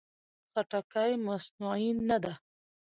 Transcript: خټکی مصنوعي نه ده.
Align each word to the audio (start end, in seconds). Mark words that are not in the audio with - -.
خټکی 0.51 1.11
مصنوعي 1.25 1.89
نه 2.09 2.17
ده. 2.23 2.33